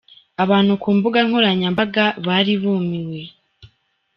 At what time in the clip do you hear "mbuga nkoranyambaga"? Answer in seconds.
0.95-2.05